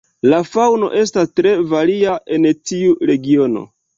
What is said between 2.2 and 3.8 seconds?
en tiu regiono.